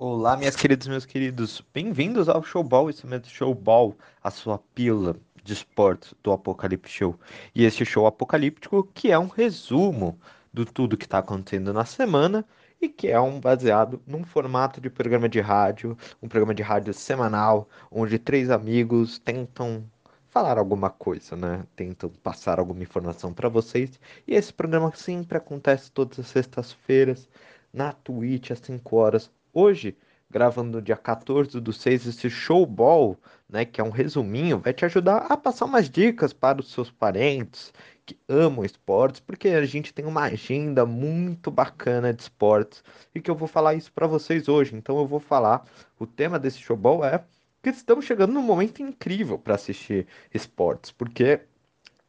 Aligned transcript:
Olá, 0.00 0.36
minhas 0.36 0.54
queridas 0.54 0.86
meus 0.86 1.04
queridos, 1.04 1.60
bem-vindos 1.74 2.28
ao 2.28 2.40
Showball, 2.40 2.88
esse 2.88 3.04
mesmo 3.04 3.26
Showball, 3.26 3.96
a 4.22 4.30
sua 4.30 4.56
pílula 4.56 5.16
de 5.42 5.52
esportes 5.52 6.14
do 6.22 6.30
Apocalipse 6.30 6.88
Show. 6.88 7.18
E 7.52 7.64
esse 7.64 7.84
show 7.84 8.06
apocalíptico 8.06 8.84
que 8.94 9.10
é 9.10 9.18
um 9.18 9.26
resumo 9.26 10.16
do 10.52 10.64
tudo 10.64 10.96
que 10.96 11.04
está 11.04 11.18
acontecendo 11.18 11.72
na 11.72 11.84
semana 11.84 12.46
e 12.80 12.88
que 12.88 13.08
é 13.08 13.20
um 13.20 13.40
baseado 13.40 14.00
num 14.06 14.22
formato 14.22 14.80
de 14.80 14.88
programa 14.88 15.28
de 15.28 15.40
rádio, 15.40 15.98
um 16.22 16.28
programa 16.28 16.54
de 16.54 16.62
rádio 16.62 16.94
semanal, 16.94 17.68
onde 17.90 18.20
três 18.20 18.50
amigos 18.50 19.18
tentam 19.18 19.84
falar 20.30 20.58
alguma 20.58 20.90
coisa, 20.90 21.34
né? 21.34 21.66
Tentam 21.74 22.08
passar 22.22 22.60
alguma 22.60 22.84
informação 22.84 23.32
para 23.34 23.48
vocês. 23.48 23.98
E 24.28 24.36
esse 24.36 24.52
programa 24.52 24.92
sempre 24.94 25.38
acontece 25.38 25.90
todas 25.90 26.20
as 26.20 26.28
sextas-feiras 26.28 27.28
na 27.72 27.92
Twitch 27.92 28.52
às 28.52 28.60
5 28.60 28.96
horas 28.96 29.28
Hoje, 29.52 29.96
gravando 30.30 30.72
no 30.72 30.82
dia 30.82 30.96
14 30.96 31.60
do 31.60 31.72
6, 31.72 32.06
esse 32.06 32.28
showball, 32.28 33.16
né, 33.48 33.64
que 33.64 33.80
é 33.80 33.84
um 33.84 33.90
resuminho, 33.90 34.58
vai 34.58 34.72
te 34.72 34.84
ajudar 34.84 35.26
a 35.28 35.36
passar 35.36 35.64
umas 35.64 35.88
dicas 35.88 36.32
para 36.32 36.60
os 36.60 36.70
seus 36.70 36.90
parentes 36.90 37.72
que 38.04 38.18
amam 38.28 38.64
esportes, 38.64 39.20
porque 39.20 39.48
a 39.48 39.64
gente 39.66 39.92
tem 39.92 40.06
uma 40.06 40.22
agenda 40.22 40.86
muito 40.86 41.50
bacana 41.50 42.12
de 42.12 42.22
esportes 42.22 42.82
e 43.14 43.20
que 43.20 43.30
eu 43.30 43.34
vou 43.34 43.48
falar 43.48 43.74
isso 43.74 43.92
para 43.92 44.06
vocês 44.06 44.48
hoje. 44.48 44.74
Então 44.74 44.98
eu 44.98 45.06
vou 45.06 45.20
falar, 45.20 45.64
o 45.98 46.06
tema 46.06 46.38
desse 46.38 46.58
showball 46.58 47.04
é 47.04 47.22
que 47.62 47.70
estamos 47.70 48.04
chegando 48.04 48.32
num 48.32 48.42
momento 48.42 48.82
incrível 48.82 49.38
para 49.38 49.54
assistir 49.54 50.06
esportes, 50.32 50.90
porque 50.90 51.40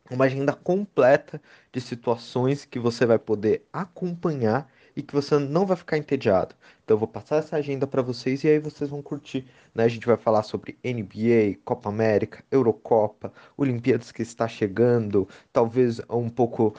uma 0.10 0.26
agenda 0.26 0.54
completa 0.54 1.42
de 1.72 1.82
situações 1.82 2.66
que 2.66 2.80
você 2.80 3.06
vai 3.06 3.20
poder 3.20 3.66
acompanhar 3.72 4.70
e 4.96 5.04
que 5.04 5.14
você 5.14 5.38
não 5.38 5.66
vai 5.66 5.78
ficar 5.78 5.98
entediado. 5.98 6.56
Então 6.90 6.96
eu 6.96 7.00
vou 7.02 7.08
passar 7.08 7.36
essa 7.36 7.56
agenda 7.56 7.86
para 7.86 8.02
vocês 8.02 8.44
e 8.44 8.48
aí 8.48 8.58
vocês 8.58 8.90
vão 8.90 9.00
curtir. 9.00 9.46
Né? 9.76 9.84
A 9.84 9.88
gente 9.88 10.08
vai 10.08 10.18
falar 10.18 10.42
sobre 10.42 10.76
NBA, 10.84 11.60
Copa 11.64 11.88
América, 11.88 12.44
Eurocopa, 12.50 13.32
Olimpíadas 13.56 14.12
que 14.12 14.24
está 14.24 14.48
chegando, 14.48 15.28
talvez 15.54 16.02
um 16.10 16.28
pouco 16.28 16.74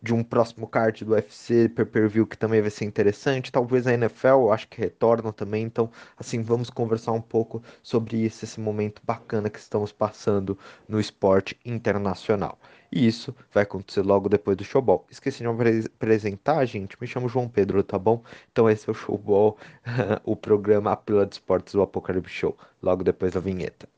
de 0.00 0.14
um 0.14 0.22
próximo 0.22 0.68
card 0.68 1.04
do 1.04 1.10
UFC 1.10 1.68
pay-per-view 1.70 2.24
que 2.24 2.38
também 2.38 2.60
vai 2.60 2.70
ser 2.70 2.84
interessante. 2.84 3.50
Talvez 3.50 3.84
a 3.88 3.92
NFL, 3.92 4.28
eu 4.28 4.52
acho 4.52 4.68
que 4.68 4.80
retorna 4.80 5.32
também. 5.32 5.64
Então, 5.64 5.90
assim, 6.16 6.40
vamos 6.40 6.70
conversar 6.70 7.10
um 7.10 7.20
pouco 7.20 7.60
sobre 7.82 8.16
isso, 8.16 8.44
esse 8.44 8.60
momento 8.60 9.02
bacana 9.04 9.50
que 9.50 9.58
estamos 9.58 9.90
passando 9.90 10.56
no 10.88 11.00
esporte 11.00 11.58
internacional. 11.64 12.60
E 12.90 13.06
isso 13.06 13.34
vai 13.52 13.62
acontecer 13.64 14.02
logo 14.02 14.28
depois 14.28 14.56
do 14.56 14.64
showball. 14.64 15.06
Esqueci 15.10 15.38
de 15.38 15.48
me 15.48 15.84
apresentar, 15.84 16.64
gente. 16.64 16.96
Me 17.00 17.06
chamo 17.06 17.28
João 17.28 17.48
Pedro, 17.48 17.82
tá 17.82 17.98
bom? 17.98 18.22
Então 18.50 18.68
esse 18.68 18.88
é 18.88 18.92
o 18.92 18.94
showball, 18.94 19.58
o 20.24 20.34
programa 20.34 20.92
A 20.92 20.96
Pila 20.96 21.26
de 21.26 21.34
Esportes 21.34 21.74
do 21.74 21.82
Apocalipse 21.82 22.32
Show, 22.32 22.56
logo 22.82 23.04
depois 23.04 23.32
da 23.32 23.40
vinheta. 23.40 23.88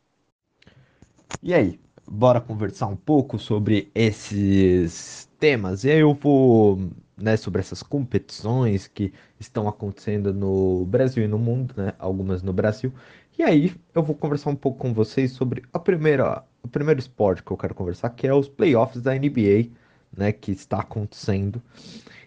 E 1.43 1.55
aí, 1.55 1.79
bora 2.07 2.41
conversar 2.41 2.87
um 2.89 2.97
pouco 2.97 3.39
sobre 3.39 3.91
esses 3.95 5.29
temas. 5.39 5.85
E 5.85 5.91
aí 5.91 6.01
eu 6.01 6.13
vou, 6.15 6.91
né, 7.17 7.37
sobre 7.37 7.61
essas 7.61 7.83
competições 7.83 8.89
que 8.89 9.13
estão 9.39 9.69
acontecendo 9.69 10.35
no 10.35 10.85
Brasil 10.87 11.25
e 11.25 11.29
no 11.29 11.39
mundo, 11.39 11.75
né, 11.77 11.95
algumas 11.99 12.43
no 12.43 12.53
Brasil. 12.53 12.93
E 13.39 13.43
aí 13.43 13.75
eu 13.95 14.03
vou 14.03 14.15
conversar 14.15 14.51
um 14.51 14.57
pouco 14.57 14.79
com 14.79 14.93
vocês 14.93 15.33
sobre 15.33 15.63
a 15.73 15.79
primeira, 15.79 16.45
o 16.63 16.69
primeiro 16.69 17.01
esporte 17.01 17.43
que 17.43 17.51
eu 17.51 17.57
quero 17.57 17.75
conversar, 17.75 18.11
que 18.11 18.27
é 18.27 18.35
os 18.35 18.49
playoffs 18.49 19.03
da 19.03 19.15
NBA, 19.15 19.71
né, 20.17 20.33
que 20.33 20.53
está 20.53 20.81
acontecendo. 20.81 21.63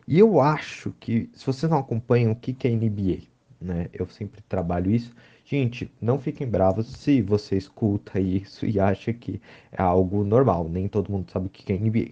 E 0.08 0.20
eu 0.20 0.40
acho 0.42 0.94
que, 1.00 1.30
se 1.34 1.46
vocês 1.46 1.70
não 1.72 1.80
acompanham 1.80 2.32
o 2.32 2.36
que, 2.36 2.54
que 2.54 2.68
é 2.68 2.72
NBA, 2.72 3.24
né, 3.62 3.90
eu 3.94 4.08
sempre 4.08 4.42
trabalho 4.48 4.92
isso. 4.92 5.14
Gente, 5.46 5.92
não 6.02 6.20
fiquem 6.20 6.48
bravos 6.48 6.88
se 6.88 7.22
você 7.22 7.58
escuta 7.58 8.20
isso 8.20 8.66
e 8.66 8.80
acha 8.80 9.14
que 9.14 9.42
é 9.72 9.82
algo 9.82 10.24
normal. 10.24 10.68
Nem 10.70 10.88
todo 10.88 11.12
mundo 11.12 11.30
sabe 11.32 11.48
o 11.48 11.50
que 11.50 11.72
é 11.72 11.78
NBA. 11.78 12.12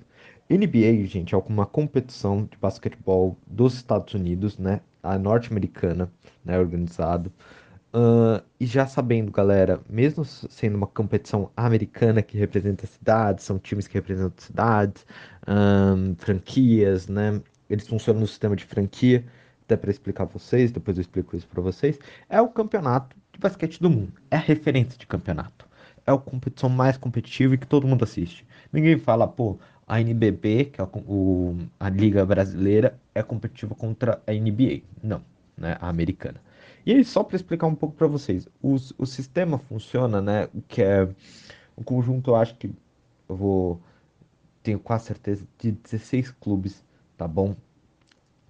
NBA, 0.50 1.06
gente, 1.06 1.34
é 1.34 1.38
uma 1.38 1.66
competição 1.66 2.44
de 2.44 2.58
basquetebol 2.58 3.38
dos 3.48 3.76
Estados 3.76 4.14
Unidos, 4.14 4.58
né? 4.58 4.82
A 5.02 5.18
norte-americana, 5.18 6.12
né? 6.44 6.60
Organizado. 6.60 7.32
Uh, 7.94 8.42
e 8.58 8.66
já 8.66 8.88
sabendo, 8.88 9.32
galera, 9.32 9.82
mesmo 9.90 10.24
sendo 10.24 10.76
uma 10.78 10.88
competição 10.88 11.52
americana 11.58 12.22
que 12.22 12.38
representa 12.38 12.88
cidades, 12.88 13.44
são 13.44 13.60
times 13.60 13.86
que 13.86 13.96
representam 13.96 14.34
cidades, 14.38 15.06
um, 15.48 16.16
franquias, 16.16 17.08
né? 17.10 17.42
Eles 17.70 17.88
funcionam 17.88 18.22
no 18.22 18.28
sistema 18.28 18.56
de 18.56 18.64
franquia, 18.64 19.26
até 19.64 19.76
para 19.76 19.92
explicar 19.92 20.26
pra 20.26 20.40
vocês, 20.40 20.72
depois 20.72 20.98
eu 20.98 21.02
explico 21.02 21.36
isso 21.36 21.48
para 21.48 21.62
vocês. 21.62 22.00
É 22.30 22.42
o 22.42 22.48
campeonato 22.48 23.16
de 23.34 23.40
basquete 23.40 23.82
do 23.82 23.90
mundo, 23.90 24.14
é 24.30 24.38
a 24.38 24.40
referência 24.40 24.98
de 24.98 25.06
campeonato. 25.06 25.68
É 26.06 26.12
a 26.12 26.18
competição 26.18 26.70
mais 26.70 26.98
competitiva 26.98 27.56
e 27.56 27.58
que 27.58 27.68
todo 27.68 27.88
mundo 27.88 28.04
assiste. 28.04 28.46
Ninguém 28.72 28.98
fala, 28.98 29.28
pô, 29.28 29.60
a 29.86 30.00
NBB, 30.00 30.66
que 30.66 30.82
é 30.82 30.84
a, 30.84 30.88
o, 30.88 31.58
a 31.80 31.90
Liga 31.90 32.26
Brasileira, 32.26 32.98
é 33.14 33.22
competitiva 33.22 33.76
contra 33.76 34.22
a 34.26 34.32
NBA. 34.32 34.82
Não, 35.04 35.22
né? 35.58 35.78
A 35.82 35.90
americana. 35.90 36.40
E 36.86 36.94
aí, 36.94 37.04
só 37.04 37.24
para 37.24 37.36
explicar 37.36 37.68
um 37.68 37.76
pouco 37.76 37.96
para 37.96 38.08
vocês, 38.08 38.48
o, 38.62 39.06
sistema 39.06 39.58
funciona, 39.58 40.22
né? 40.22 40.50
Que 40.68 40.82
é 40.82 41.08
o 41.76 41.84
conjunto, 41.84 42.32
eu 42.32 42.36
acho 42.36 42.56
que 42.56 42.72
eu 43.30 43.36
vou. 43.36 43.82
Tenho 44.64 44.80
quase 44.80 45.06
certeza 45.06 45.46
de 45.58 45.72
16 45.72 46.32
clubes, 46.32 46.84
tá 47.18 47.28
bom? 47.28 47.56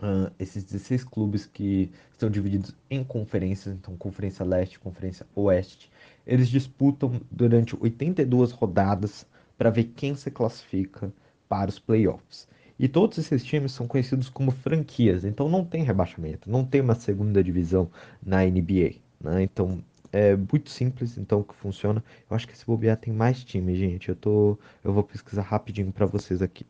Uh, 0.01 0.31
esses 0.39 0.63
16 0.63 1.03
clubes 1.03 1.45
que 1.45 1.91
estão 2.11 2.29
divididos 2.29 2.73
em 2.89 3.03
conferências, 3.03 3.75
então 3.75 3.95
Conferência 3.95 4.43
Leste, 4.43 4.79
Conferência 4.79 5.27
Oeste, 5.35 5.91
eles 6.25 6.49
disputam 6.49 7.21
durante 7.29 7.77
82 7.79 8.51
rodadas 8.51 9.27
para 9.57 9.69
ver 9.69 9.91
quem 9.95 10.15
se 10.15 10.31
classifica 10.31 11.13
para 11.47 11.69
os 11.69 11.77
playoffs. 11.77 12.47
E 12.81 12.87
todos 12.87 13.15
esses 13.19 13.43
times 13.43 13.73
são 13.73 13.87
conhecidos 13.87 14.27
como 14.27 14.49
franquias, 14.49 15.23
então 15.23 15.47
não 15.47 15.63
tem 15.63 15.83
rebaixamento, 15.83 16.49
não 16.49 16.65
tem 16.65 16.81
uma 16.81 16.95
segunda 16.95 17.43
divisão 17.43 17.91
na 18.25 18.43
NBA. 18.43 18.95
Né? 19.19 19.43
Então 19.43 19.83
é 20.11 20.35
muito 20.35 20.71
simples, 20.71 21.15
então 21.15 21.43
que 21.43 21.53
funciona. 21.53 22.03
Eu 22.27 22.35
acho 22.35 22.47
que 22.47 22.53
esse 22.53 22.65
bobear 22.65 22.97
tem 22.97 23.13
mais 23.13 23.43
times, 23.43 23.77
gente. 23.77 24.09
Eu 24.09 24.15
tô, 24.15 24.57
eu 24.83 24.91
vou 24.91 25.03
pesquisar 25.03 25.43
rapidinho 25.43 25.91
para 25.91 26.07
vocês 26.07 26.41
aqui. 26.41 26.65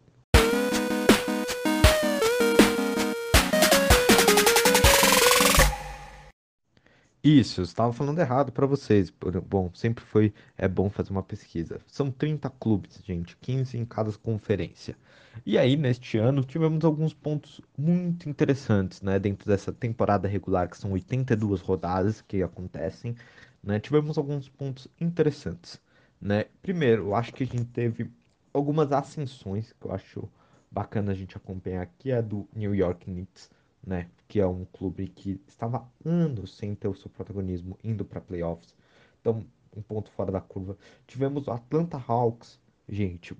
Isso, 7.24 7.62
eu 7.62 7.64
estava 7.66 7.94
falando 7.94 8.20
errado 8.20 8.52
para 8.52 8.66
vocês. 8.66 9.12
Bom, 9.48 9.72
sempre 9.76 10.04
foi 10.04 10.34
é 10.58 10.68
bom 10.68 10.90
fazer 10.90 11.12
uma 11.12 11.22
pesquisa. 11.24 11.80
São 11.88 12.10
30 12.12 12.50
clubes, 12.50 13.00
gente, 13.04 13.38
15 13.38 13.78
em 13.78 13.86
cada 13.86 14.12
conferência. 14.14 14.98
E 15.46 15.58
aí, 15.58 15.76
neste 15.78 16.18
ano, 16.18 16.44
tivemos 16.44 16.84
alguns 16.84 17.14
pontos 17.14 17.62
muito 17.78 18.28
interessantes, 18.28 19.02
né, 19.02 19.20
dentro 19.20 19.48
dessa 19.48 19.72
temporada 19.72 20.28
regular, 20.28 20.68
que 20.70 20.78
são 20.78 20.92
82 20.94 21.62
rodadas 21.62 22.22
que 22.22 22.42
acontecem, 22.44 23.16
né? 23.64 23.80
Tivemos 23.80 24.18
alguns 24.18 24.50
pontos 24.50 24.88
interessantes, 25.00 25.80
né? 26.20 26.46
Primeiro, 26.62 27.04
eu 27.08 27.16
acho 27.16 27.34
que 27.34 27.44
a 27.44 27.48
gente 27.48 27.66
teve 27.66 28.12
algumas 28.54 28.92
ascensões 28.92 29.74
que 29.80 29.86
eu 29.88 29.92
acho 29.94 30.30
bacana 30.72 31.12
a 31.12 31.16
gente 31.16 31.38
acompanhar, 31.38 31.86
que 32.00 32.12
é 32.12 32.18
a 32.18 32.22
do 32.22 32.48
New 32.54 32.74
York 32.76 33.06
Knicks 33.06 33.50
né? 33.86 34.10
Que 34.28 34.40
é 34.40 34.48
um 34.48 34.66
clube 34.66 35.08
que 35.08 35.42
estava 35.48 35.88
anos 36.06 36.56
sem 36.56 36.76
ter 36.76 36.88
o 36.88 36.96
seu 36.96 37.10
protagonismo 37.10 37.78
indo 37.84 38.06
para 38.06 38.22
playoffs. 38.22 38.76
Então, 39.20 39.46
um 39.76 39.82
ponto 39.82 40.12
fora 40.12 40.32
da 40.32 40.42
curva. 40.42 40.78
Tivemos 41.08 41.48
o 41.48 41.52
Atlanta 41.52 42.02
Hawks, 42.08 42.60
gente, 42.88 43.36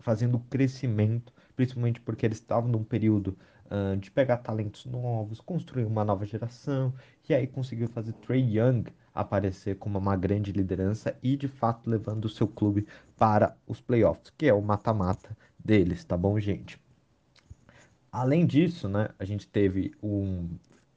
fazendo 0.00 0.38
crescimento, 0.38 1.32
principalmente 1.54 2.00
porque 2.00 2.26
eles 2.26 2.38
estavam 2.38 2.70
num 2.70 2.84
período 2.84 3.36
uh, 3.66 3.96
de 3.96 4.10
pegar 4.10 4.38
talentos 4.38 4.84
novos, 4.86 5.40
construir 5.40 5.84
uma 5.84 6.04
nova 6.04 6.24
geração, 6.24 6.94
e 7.28 7.34
aí 7.34 7.46
conseguiu 7.46 7.88
fazer 7.88 8.12
Trey 8.14 8.58
Young 8.58 8.84
aparecer 9.14 9.76
como 9.76 9.98
uma 9.98 10.16
grande 10.16 10.52
liderança 10.52 11.16
e 11.22 11.36
de 11.36 11.48
fato 11.48 11.88
levando 11.88 12.26
o 12.26 12.28
seu 12.28 12.46
clube 12.46 12.86
para 13.16 13.56
os 13.66 13.80
playoffs, 13.80 14.30
que 14.36 14.46
é 14.46 14.52
o 14.52 14.60
mata-mata 14.60 15.36
deles, 15.58 16.04
tá 16.04 16.16
bom, 16.16 16.38
gente? 16.38 16.78
Além 18.16 18.46
disso, 18.46 18.88
né, 18.88 19.10
a 19.18 19.26
gente 19.26 19.46
teve 19.46 19.92
um, 20.02 20.48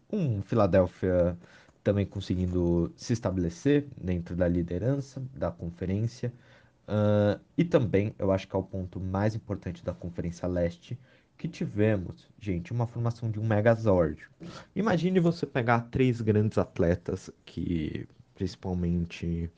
um 0.09 0.41
Philadelphia 0.41 1.37
também 1.83 2.05
conseguindo 2.05 2.93
se 2.95 3.11
estabelecer 3.11 3.89
dentro 4.01 4.37
da 4.37 4.47
liderança 4.47 5.21
da 5.35 5.51
conferência. 5.51 6.31
Uh, 6.87 7.37
e 7.57 7.65
também, 7.65 8.15
eu 8.17 8.31
acho 8.31 8.47
que 8.47 8.55
é 8.55 8.59
o 8.59 8.63
ponto 8.63 9.01
mais 9.01 9.35
importante 9.35 9.83
da 9.83 9.93
Conferência 9.93 10.47
Leste, 10.47 10.97
que 11.37 11.49
tivemos, 11.49 12.29
gente, 12.39 12.71
uma 12.71 12.87
formação 12.87 13.29
de 13.29 13.37
um 13.37 13.45
Megazord. 13.45 14.25
Imagine 14.73 15.19
você 15.19 15.45
pegar 15.45 15.89
três 15.91 16.21
grandes 16.21 16.57
atletas 16.57 17.29
que, 17.43 18.07
principalmente, 18.33 19.51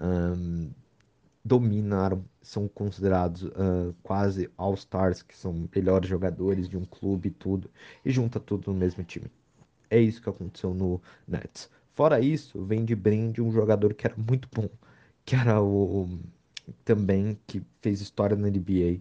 um, 0.00 0.68
dominaram, 1.48 2.22
são 2.42 2.68
considerados 2.68 3.42
uh, 3.42 3.94
quase 4.02 4.50
all-stars, 4.56 5.22
que 5.22 5.36
são 5.36 5.68
melhores 5.74 6.08
jogadores 6.08 6.68
de 6.68 6.76
um 6.76 6.84
clube 6.84 7.28
e 7.28 7.32
tudo, 7.32 7.70
e 8.04 8.10
junta 8.10 8.38
tudo 8.38 8.70
no 8.72 8.78
mesmo 8.78 9.02
time. 9.02 9.26
É 9.90 9.98
isso 9.98 10.22
que 10.22 10.28
aconteceu 10.28 10.74
no 10.74 11.00
Nets. 11.26 11.70
Fora 11.94 12.20
isso, 12.20 12.62
vem 12.64 12.84
de 12.84 12.94
brinde 12.94 13.42
um 13.42 13.50
jogador 13.50 13.94
que 13.94 14.06
era 14.06 14.14
muito 14.16 14.48
bom, 14.54 14.68
que 15.24 15.34
era 15.34 15.60
o 15.62 16.08
também 16.84 17.38
que 17.46 17.62
fez 17.80 18.00
história 18.00 18.36
na 18.36 18.48
NBA, 18.48 19.00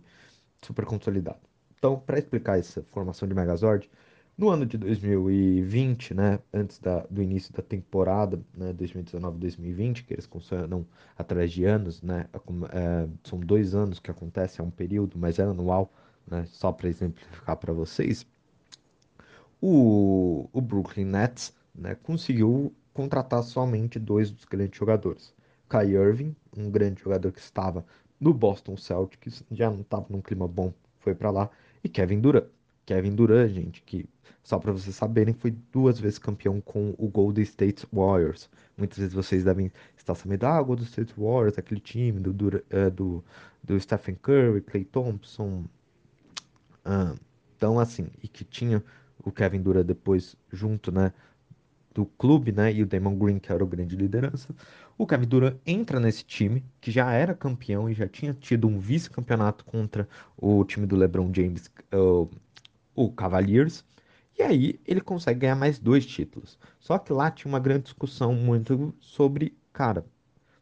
super 0.62 0.86
consolidado. 0.86 1.40
Então, 1.78 2.00
para 2.00 2.18
explicar 2.18 2.58
essa 2.58 2.82
formação 2.92 3.28
de 3.28 3.36
Megazord, 3.36 3.90
no 4.38 4.50
ano 4.50 4.66
de 4.66 4.78
2020, 4.78 6.14
né, 6.14 6.40
antes 6.54 6.78
da, 6.78 7.00
do 7.10 7.24
início 7.24 7.52
da 7.52 7.64
temporada, 7.64 8.40
né, 8.54 8.72
2019-2020, 8.74 10.06
que 10.06 10.14
eles 10.14 10.28
funcionam 10.28 10.86
através 11.18 11.52
de 11.52 11.66
anos, 11.66 12.02
né, 12.04 12.28
é, 12.72 13.08
são 13.24 13.40
dois 13.40 13.74
anos 13.74 14.00
que 14.00 14.12
acontece, 14.12 14.62
é 14.62 14.64
um 14.64 14.70
período, 14.70 15.18
mas 15.18 15.40
é 15.40 15.44
anual, 15.44 15.92
né, 16.28 16.46
só 16.48 16.72
para 16.72 16.88
exemplificar 16.88 17.58
para 17.58 17.74
vocês, 17.74 18.28
o, 19.60 20.48
o 20.54 20.62
Brooklyn 20.62 21.06
Nets 21.06 21.52
né, 21.74 21.96
conseguiu 21.96 22.72
contratar 22.94 23.44
somente 23.44 23.98
dois 23.98 24.30
dos 24.30 24.46
grandes 24.46 24.78
jogadores. 24.78 25.34
Kai 25.68 25.90
Irving, 25.92 26.36
um 26.56 26.70
grande 26.70 27.02
jogador 27.02 27.32
que 27.32 27.40
estava 27.40 27.84
no 28.20 28.34
Boston 28.34 28.78
Celtics, 28.78 29.44
já 29.52 29.70
não 29.70 29.82
estava 29.82 30.06
num 30.10 30.22
clima 30.22 30.48
bom, 30.48 30.72
foi 31.00 31.16
para 31.16 31.32
lá, 31.32 31.50
e 31.84 31.90
Kevin 31.90 32.20
Durant. 32.22 32.46
Kevin 32.88 33.14
Durant, 33.14 33.50
gente, 33.52 33.84
que 33.84 34.10
só 34.42 34.58
para 34.58 34.72
vocês 34.72 34.96
saberem, 34.96 35.34
foi 35.34 35.52
duas 35.74 36.00
vezes 36.00 36.18
campeão 36.18 36.62
com 36.62 36.96
o 36.98 37.10
Golden 37.10 37.44
State 37.44 37.86
Warriors. 37.92 38.50
Muitas 38.78 38.98
vezes 38.98 39.14
vocês 39.14 39.44
devem 39.44 39.70
estar 39.98 40.16
sabendo, 40.16 40.46
ah, 40.46 40.62
Golden 40.64 40.86
State 40.86 41.14
Warriors, 41.18 41.58
aquele 41.58 41.82
time 41.82 42.18
do, 42.18 42.32
do, 42.32 42.48
uh, 42.48 42.90
do, 42.96 43.24
do 43.62 43.78
Stephen 43.78 44.16
Curry, 44.16 44.62
Klay 44.62 44.86
Thompson. 44.86 45.66
Então, 47.58 47.78
assim, 47.78 48.08
e 48.24 48.28
que 48.30 48.46
tinha 48.46 48.82
o 49.22 49.34
Kevin 49.34 49.62
Durant 49.62 49.86
depois 49.86 50.38
junto, 50.50 50.90
né, 50.90 51.12
do 51.94 52.06
clube, 52.06 52.54
né, 52.54 52.72
e 52.72 52.82
o 52.82 52.86
Damon 52.86 53.18
Green, 53.18 53.40
que 53.40 53.52
era 53.52 53.62
o 53.62 53.68
grande 53.68 53.98
liderança. 53.98 54.56
O 54.98 55.06
Kevin 55.06 55.28
Durant 55.28 55.58
entra 55.66 56.00
nesse 56.00 56.24
time, 56.24 56.64
que 56.80 56.90
já 56.90 57.12
era 57.12 57.36
campeão 57.36 57.90
e 57.90 57.94
já 57.94 58.08
tinha 58.08 58.34
tido 58.34 58.66
um 58.66 58.80
vice-campeonato 58.80 59.66
contra 59.66 60.08
o 60.38 60.64
time 60.64 60.88
do 60.88 60.96
LeBron 60.96 61.34
James, 61.34 61.70
uh, 61.94 62.30
o 62.98 63.12
Cavaliers. 63.12 63.86
E 64.38 64.44
aí 64.44 64.80
ele 64.86 65.02
consegue 65.02 65.42
ganhar 65.42 65.56
mais 65.56 65.80
dois 65.80 66.06
títulos. 66.06 66.60
Só 66.80 66.98
que 67.00 67.14
lá 67.14 67.32
tinha 67.32 67.50
uma 67.52 67.60
grande 67.60 67.84
discussão 67.86 68.34
muito 68.34 68.94
sobre, 69.00 69.58
cara, 69.74 70.06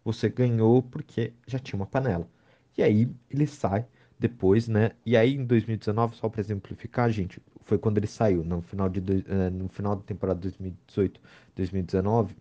você 0.03 0.29
ganhou 0.29 0.83
porque 0.83 1.33
já 1.47 1.59
tinha 1.59 1.77
uma 1.79 1.87
panela. 1.87 2.29
E 2.77 2.83
aí 2.83 3.09
ele 3.29 3.47
sai 3.47 3.87
depois, 4.19 4.67
né? 4.67 4.91
E 5.05 5.17
aí 5.17 5.35
em 5.35 5.45
2019, 5.45 6.15
só 6.15 6.29
para 6.29 6.41
exemplificar, 6.41 7.09
gente, 7.11 7.41
foi 7.65 7.77
quando 7.77 7.97
ele 7.97 8.07
saiu, 8.07 8.43
no 8.43 8.61
final, 8.61 8.89
de, 8.89 8.99
eh, 9.27 9.49
no 9.49 9.67
final 9.69 9.95
da 9.95 10.03
temporada 10.03 10.39
2018, 10.39 11.19
2019. 11.55 12.35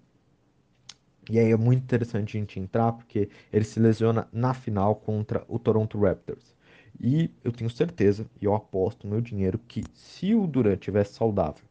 E 1.31 1.39
aí 1.39 1.51
é 1.53 1.57
muito 1.57 1.83
interessante 1.83 2.37
a 2.37 2.41
gente 2.41 2.61
entrar, 2.61 2.93
porque 2.93 3.29
ele 3.53 3.65
se 3.65 3.81
lesiona 3.81 4.29
na 4.33 4.53
final 4.55 4.97
contra 4.97 5.45
o 5.49 5.59
Toronto 5.59 5.99
Raptors. 5.99 6.55
E 7.01 7.31
eu 7.43 7.53
tenho 7.53 7.71
certeza, 7.71 8.27
e 8.41 8.45
eu 8.45 8.55
aposto 8.55 9.07
meu 9.07 9.21
dinheiro, 9.21 9.59
que 9.59 9.85
se 9.93 10.35
o 10.35 10.47
Durant 10.47 10.81
tivesse 10.81 11.15
saudável 11.15 11.65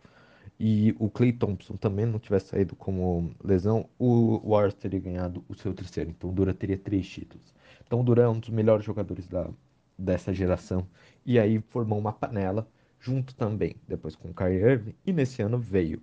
e 0.59 0.95
o 0.99 1.09
Clay 1.09 1.33
Thompson 1.33 1.75
também 1.75 2.05
não 2.05 2.19
tivesse 2.19 2.47
saído 2.47 2.75
como 2.75 3.33
lesão, 3.43 3.89
o 3.97 4.39
Warriors 4.49 4.75
teria 4.75 4.99
ganhado 4.99 5.43
o 5.49 5.55
seu 5.55 5.73
terceiro. 5.73 6.09
Então 6.11 6.29
o 6.29 6.33
Durant 6.33 6.57
teria 6.57 6.77
três 6.77 7.07
títulos. 7.07 7.53
Então 7.85 8.01
o 8.01 8.03
Durant 8.03 8.25
é 8.25 8.29
um 8.29 8.39
dos 8.39 8.49
melhores 8.49 8.85
jogadores 8.85 9.27
da, 9.27 9.49
dessa 9.97 10.33
geração. 10.33 10.87
E 11.25 11.39
aí 11.39 11.59
formou 11.69 11.97
uma 11.97 12.13
panela 12.13 12.67
junto 12.99 13.35
também, 13.35 13.75
depois 13.87 14.15
com 14.15 14.29
o 14.29 14.33
Kyrie 14.33 14.61
Irving. 14.61 14.95
E 15.05 15.11
nesse 15.11 15.41
ano 15.41 15.57
veio 15.57 16.01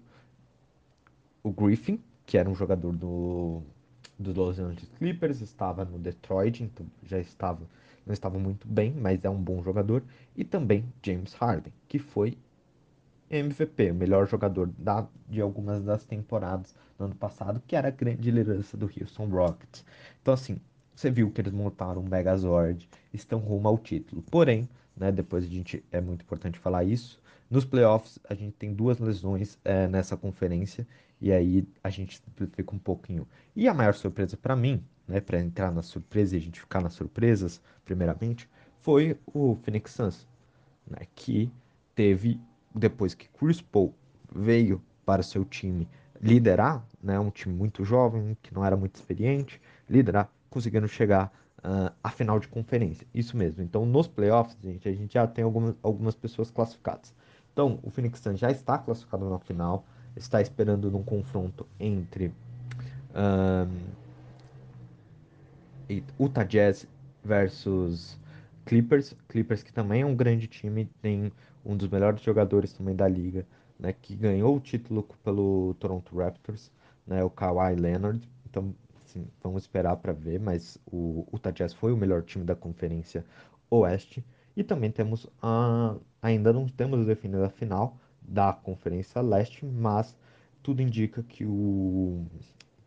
o 1.42 1.50
Griffin, 1.50 2.00
que 2.26 2.36
era 2.36 2.48
um 2.48 2.54
jogador 2.54 2.92
do, 2.92 3.62
do 4.18 4.32
Los 4.32 4.58
Angeles 4.58 4.90
Clippers, 4.98 5.40
estava 5.40 5.84
no 5.84 5.98
Detroit, 5.98 6.62
então 6.62 6.86
já 7.02 7.18
estava 7.18 7.66
não 8.06 8.12
estava 8.12 8.38
muito 8.38 8.66
bem, 8.66 8.92
mas 8.92 9.24
é 9.24 9.30
um 9.30 9.40
bom 9.40 9.62
jogador. 9.62 10.02
E 10.36 10.44
também 10.44 10.84
James 11.02 11.34
Harden, 11.34 11.72
que 11.88 11.98
foi 11.98 12.36
MVP, 13.30 13.92
o 13.92 13.94
melhor 13.94 14.26
jogador 14.28 14.68
da, 14.76 15.06
de 15.28 15.40
algumas 15.40 15.82
das 15.82 16.04
temporadas 16.04 16.74
do 16.98 17.04
ano 17.04 17.14
passado, 17.14 17.62
que 17.66 17.76
era 17.76 17.88
a 17.88 17.92
grande 17.92 18.30
liderança 18.30 18.76
do 18.76 18.86
Houston 18.86 19.26
Rockets. 19.28 19.84
Então, 20.20 20.34
assim, 20.34 20.58
você 20.94 21.10
viu 21.10 21.30
que 21.30 21.40
eles 21.40 21.52
montaram 21.52 22.02
um 22.02 22.08
Megazord, 22.08 22.88
estão 23.12 23.38
rumo 23.38 23.68
ao 23.68 23.78
título. 23.78 24.22
Porém, 24.30 24.68
né, 24.96 25.12
depois 25.12 25.44
a 25.44 25.48
gente 25.48 25.84
é 25.92 26.00
muito 26.00 26.22
importante 26.22 26.58
falar 26.58 26.84
isso. 26.84 27.20
Nos 27.48 27.64
playoffs, 27.64 28.18
a 28.28 28.34
gente 28.34 28.52
tem 28.52 28.72
duas 28.72 28.98
lesões 28.98 29.58
é, 29.64 29.88
nessa 29.88 30.16
conferência, 30.16 30.86
e 31.20 31.32
aí 31.32 31.66
a 31.82 31.90
gente 31.90 32.20
fica 32.52 32.74
um 32.74 32.78
pouquinho. 32.78 33.26
E 33.54 33.68
a 33.68 33.74
maior 33.74 33.94
surpresa 33.94 34.36
para 34.36 34.56
mim 34.56 34.82
né, 35.10 35.20
para 35.20 35.40
entrar 35.40 35.72
na 35.72 35.82
surpresa 35.82 36.36
e 36.36 36.38
a 36.38 36.40
gente 36.40 36.60
ficar 36.60 36.80
nas 36.80 36.94
surpresas, 36.94 37.60
primeiramente, 37.84 38.48
foi 38.80 39.18
o 39.34 39.56
Phoenix 39.62 39.90
Suns, 39.90 40.28
né, 40.86 41.00
que 41.14 41.50
teve, 41.94 42.40
depois 42.74 43.12
que 43.12 43.28
Chris 43.28 43.60
Paul 43.60 43.92
veio 44.32 44.80
para 45.04 45.22
seu 45.24 45.44
time 45.44 45.88
liderar, 46.22 46.86
né, 47.02 47.18
um 47.18 47.30
time 47.30 47.52
muito 47.52 47.84
jovem, 47.84 48.36
que 48.40 48.54
não 48.54 48.64
era 48.64 48.76
muito 48.76 48.94
experiente, 48.94 49.60
liderar, 49.88 50.30
conseguindo 50.48 50.86
chegar 50.86 51.32
uh, 51.58 51.92
à 52.04 52.10
final 52.10 52.38
de 52.38 52.46
conferência. 52.46 53.04
Isso 53.12 53.36
mesmo. 53.36 53.62
Então, 53.62 53.84
nos 53.84 54.06
playoffs, 54.06 54.56
gente, 54.62 54.88
a 54.88 54.92
gente 54.92 55.14
já 55.14 55.26
tem 55.26 55.42
algumas, 55.42 55.74
algumas 55.82 56.14
pessoas 56.14 56.50
classificadas. 56.50 57.12
Então, 57.52 57.80
o 57.82 57.90
Phoenix 57.90 58.20
Suns 58.20 58.38
já 58.38 58.50
está 58.50 58.78
classificado 58.78 59.28
na 59.28 59.40
final, 59.40 59.84
está 60.14 60.40
esperando 60.40 60.88
num 60.88 61.02
confronto 61.02 61.66
entre 61.80 62.26
uh, 62.26 63.68
Utah 66.18 66.44
Jazz 66.44 66.86
versus 67.24 68.18
Clippers. 68.64 69.14
Clippers 69.28 69.62
que 69.62 69.72
também 69.72 70.02
é 70.02 70.06
um 70.06 70.14
grande 70.14 70.46
time, 70.46 70.86
tem 71.02 71.32
um 71.64 71.76
dos 71.76 71.88
melhores 71.88 72.22
jogadores 72.22 72.72
também 72.72 72.94
da 72.94 73.08
liga, 73.08 73.46
né, 73.78 73.92
que 73.92 74.14
ganhou 74.14 74.56
o 74.56 74.60
título 74.60 75.06
pelo 75.24 75.74
Toronto 75.74 76.16
Raptors, 76.16 76.70
né, 77.06 77.22
o 77.22 77.30
Kawhi 77.30 77.74
Leonard. 77.74 78.28
Então, 78.48 78.74
assim, 79.04 79.26
vamos 79.42 79.62
esperar 79.62 79.96
para 79.96 80.12
ver, 80.12 80.38
mas 80.38 80.78
o 80.86 81.26
Utah 81.32 81.50
Jazz 81.50 81.72
foi 81.72 81.92
o 81.92 81.96
melhor 81.96 82.22
time 82.22 82.44
da 82.44 82.54
conferência 82.54 83.24
Oeste. 83.70 84.24
E 84.56 84.64
também 84.64 84.90
temos 84.90 85.26
a 85.40 85.96
ainda 86.20 86.52
não 86.52 86.66
temos 86.68 87.06
definida 87.06 87.46
a 87.46 87.50
final 87.50 87.96
da 88.20 88.52
Conferência 88.52 89.20
Leste, 89.20 89.64
mas 89.64 90.16
tudo 90.62 90.82
indica 90.82 91.22
que 91.22 91.44
o 91.44 92.26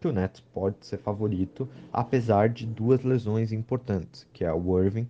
que 0.04 0.08
o 0.10 0.12
Nets 0.12 0.42
pode 0.42 0.86
ser 0.86 0.98
favorito, 0.98 1.70
apesar 1.94 2.50
de 2.50 2.66
duas 2.66 3.02
lesões 3.04 3.54
importantes, 3.54 4.28
que 4.34 4.44
é 4.44 4.52
o 4.52 4.78
Irving 4.84 5.08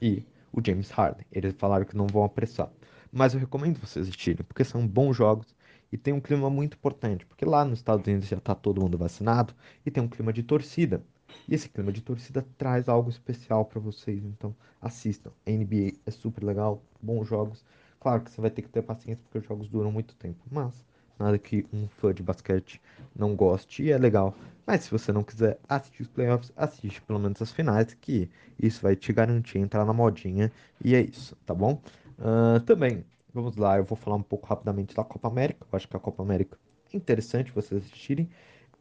e 0.00 0.24
o 0.52 0.64
James 0.64 0.90
Harden. 0.90 1.26
Eles 1.32 1.56
falaram 1.58 1.84
que 1.84 1.96
não 1.96 2.06
vão 2.06 2.22
apressar. 2.22 2.70
Mas 3.10 3.34
eu 3.34 3.40
recomendo 3.40 3.80
vocês 3.80 4.06
assistirem, 4.06 4.44
porque 4.44 4.62
são 4.62 4.86
bons 4.86 5.16
jogos 5.16 5.52
e 5.90 5.98
tem 5.98 6.14
um 6.14 6.20
clima 6.20 6.48
muito 6.48 6.76
importante, 6.76 7.26
porque 7.26 7.44
lá 7.44 7.64
nos 7.64 7.80
Estados 7.80 8.06
Unidos 8.06 8.28
já 8.28 8.36
está 8.36 8.54
todo 8.54 8.80
mundo 8.80 8.96
vacinado 8.96 9.52
e 9.84 9.90
tem 9.90 10.00
um 10.00 10.08
clima 10.08 10.32
de 10.32 10.44
torcida. 10.44 11.02
E 11.48 11.54
esse 11.56 11.68
clima 11.68 11.90
de 11.90 12.00
torcida 12.00 12.46
traz 12.56 12.88
algo 12.88 13.10
especial 13.10 13.64
para 13.64 13.80
vocês, 13.80 14.24
então 14.24 14.54
assistam. 14.80 15.32
A 15.44 15.50
NBA 15.50 15.98
é 16.06 16.12
super 16.12 16.44
legal, 16.44 16.80
bons 17.02 17.26
jogos. 17.26 17.64
Claro 17.98 18.22
que 18.22 18.30
você 18.30 18.40
vai 18.40 18.50
ter 18.50 18.62
que 18.62 18.68
ter 18.68 18.82
paciência 18.82 19.20
porque 19.24 19.38
os 19.38 19.44
jogos 19.44 19.68
duram 19.68 19.90
muito 19.90 20.14
tempo, 20.14 20.38
mas 20.48 20.86
nada 21.18 21.38
que 21.38 21.66
um 21.72 21.88
fã 21.88 22.12
de 22.12 22.22
basquete 22.22 22.80
não 23.14 23.34
goste 23.34 23.82
e 23.82 23.90
é 23.92 23.98
legal. 23.98 24.34
Mas 24.66 24.82
se 24.84 24.90
você 24.90 25.12
não 25.12 25.22
quiser 25.22 25.58
assistir 25.68 26.02
os 26.02 26.08
playoffs, 26.08 26.52
assiste 26.56 27.00
pelo 27.02 27.18
menos 27.18 27.40
as 27.40 27.52
finais, 27.52 27.94
que 27.94 28.30
isso 28.58 28.82
vai 28.82 28.94
te 28.94 29.12
garantir 29.12 29.58
entrar 29.58 29.84
na 29.84 29.92
modinha. 29.92 30.52
E 30.84 30.94
é 30.94 31.00
isso, 31.00 31.36
tá 31.46 31.54
bom? 31.54 31.80
Uh, 32.18 32.60
também, 32.66 33.04
vamos 33.32 33.56
lá, 33.56 33.78
eu 33.78 33.84
vou 33.84 33.96
falar 33.96 34.16
um 34.16 34.22
pouco 34.22 34.46
rapidamente 34.46 34.94
da 34.94 35.04
Copa 35.04 35.28
América. 35.28 35.66
Eu 35.72 35.76
acho 35.76 35.88
que 35.88 35.96
a 35.96 36.00
Copa 36.00 36.22
América 36.22 36.58
é 36.92 36.96
interessante 36.96 37.52
vocês 37.52 37.82
assistirem. 37.82 38.28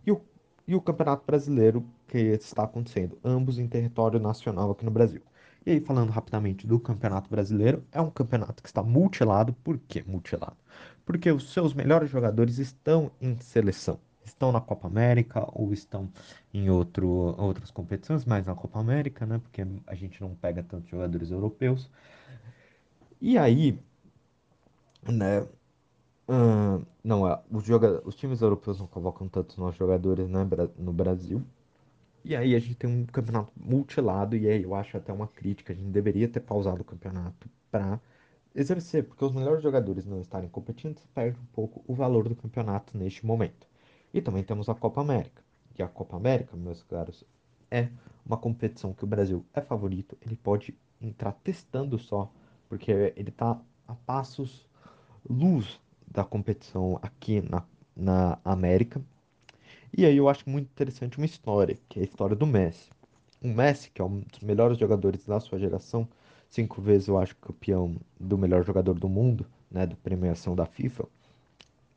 E 0.05 0.11
o, 0.11 0.21
e 0.67 0.75
o 0.75 0.81
Campeonato 0.81 1.25
Brasileiro 1.25 1.85
que 2.07 2.17
está 2.17 2.63
acontecendo, 2.63 3.17
ambos 3.23 3.59
em 3.59 3.67
território 3.67 4.19
nacional 4.19 4.71
aqui 4.71 4.85
no 4.85 4.91
Brasil. 4.91 5.21
E 5.67 5.71
aí, 5.71 5.81
falando 5.81 6.11
rapidamente 6.11 6.65
do 6.65 6.79
Campeonato 6.79 7.29
Brasileiro, 7.29 7.83
é 7.91 7.99
um 7.99 8.09
campeonato 8.09 8.63
que 8.63 8.69
está 8.69 8.81
mutilado. 8.81 9.51
Por 9.65 9.77
que 9.77 10.01
mutilado? 10.01 10.55
Porque 11.05 11.29
os 11.29 11.51
seus 11.51 11.73
melhores 11.73 12.09
jogadores 12.09 12.57
estão 12.57 13.11
em 13.19 13.37
seleção. 13.39 13.99
Estão 14.23 14.53
na 14.53 14.61
Copa 14.61 14.87
América 14.87 15.45
ou 15.51 15.73
estão 15.73 16.09
em 16.53 16.69
outro, 16.69 17.09
outras 17.37 17.69
competições, 17.69 18.23
mais 18.23 18.45
na 18.45 18.55
Copa 18.55 18.79
América, 18.79 19.25
né? 19.25 19.39
Porque 19.39 19.61
a 19.85 19.93
gente 19.93 20.21
não 20.21 20.33
pega 20.35 20.63
tantos 20.63 20.89
jogadores 20.89 21.31
europeus. 21.31 21.89
E 23.19 23.37
aí, 23.37 23.77
né? 25.11 25.41
Uh, 26.29 26.85
não, 27.03 27.27
é, 27.27 27.41
os, 27.51 27.65
os 28.05 28.15
times 28.15 28.41
europeus 28.41 28.79
não 28.79 28.87
convocam 28.87 29.27
tantos 29.27 29.57
nossos 29.57 29.77
jogadores 29.77 30.29
né, 30.29 30.47
no 30.77 30.93
Brasil. 30.93 31.43
E 32.27 32.35
aí 32.35 32.55
a 32.55 32.59
gente 32.59 32.75
tem 32.75 32.89
um 32.89 33.05
campeonato 33.05 33.53
mutilado, 33.55 34.35
e 34.35 34.49
aí 34.49 34.61
eu 34.61 34.75
acho 34.75 34.97
até 34.97 35.13
uma 35.13 35.29
crítica, 35.29 35.71
a 35.71 35.75
gente 35.75 35.87
deveria 35.91 36.27
ter 36.27 36.41
pausado 36.41 36.81
o 36.81 36.83
campeonato 36.83 37.49
para 37.71 38.01
exercer, 38.53 39.05
porque 39.05 39.23
os 39.23 39.31
melhores 39.31 39.63
jogadores 39.63 40.05
não 40.05 40.19
estarem 40.19 40.49
competindo, 40.49 41.01
perde 41.15 41.39
um 41.39 41.45
pouco 41.53 41.81
o 41.87 41.95
valor 41.95 42.27
do 42.27 42.35
campeonato 42.35 42.97
neste 42.97 43.25
momento. 43.25 43.65
E 44.13 44.21
também 44.21 44.43
temos 44.43 44.67
a 44.67 44.75
Copa 44.75 44.99
América. 44.99 45.41
E 45.79 45.81
a 45.81 45.87
Copa 45.87 46.17
América, 46.17 46.57
meus 46.57 46.83
caros, 46.83 47.23
é 47.71 47.87
uma 48.25 48.35
competição 48.35 48.93
que 48.93 49.05
o 49.05 49.07
Brasil 49.07 49.45
é 49.53 49.61
favorito. 49.61 50.17
Ele 50.21 50.35
pode 50.35 50.77
entrar 51.01 51.31
testando 51.31 51.97
só, 51.97 52.29
porque 52.67 52.91
ele 53.15 53.29
está 53.29 53.57
a 53.87 53.95
passos 53.95 54.67
luz 55.29 55.79
da 56.05 56.25
competição 56.25 56.99
aqui 57.01 57.39
na, 57.39 57.63
na 57.95 58.37
América. 58.43 59.01
E 59.95 60.05
aí 60.05 60.17
eu 60.17 60.27
acho 60.29 60.49
muito 60.49 60.67
interessante 60.67 61.17
uma 61.17 61.25
história, 61.25 61.77
que 61.87 61.99
é 61.99 62.01
a 62.01 62.05
história 62.05 62.35
do 62.35 62.45
Messi. 62.45 62.89
O 63.41 63.47
Messi, 63.47 63.89
que 63.91 64.01
é 64.01 64.05
um 64.05 64.19
dos 64.19 64.39
melhores 64.41 64.77
jogadores 64.77 65.25
da 65.25 65.39
sua 65.39 65.59
geração, 65.59 66.07
cinco 66.49 66.81
vezes 66.81 67.07
eu 67.07 67.17
acho 67.17 67.35
campeão 67.37 67.95
do 68.19 68.37
melhor 68.37 68.63
jogador 68.65 68.99
do 68.99 69.07
mundo, 69.07 69.45
né, 69.71 69.85
da 69.85 69.95
premiação 69.95 70.55
da 70.55 70.65
FIFA. 70.65 71.05